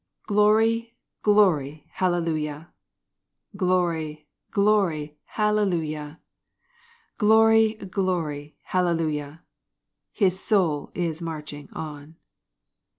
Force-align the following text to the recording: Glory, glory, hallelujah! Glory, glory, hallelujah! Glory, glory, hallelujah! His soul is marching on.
Glory, 0.25 0.95
glory, 1.21 1.85
hallelujah! 1.91 2.73
Glory, 3.55 4.27
glory, 4.49 5.19
hallelujah! 5.25 6.19
Glory, 7.19 7.75
glory, 7.75 8.57
hallelujah! 8.63 9.43
His 10.11 10.39
soul 10.39 10.89
is 10.95 11.21
marching 11.21 11.69
on. 11.73 12.15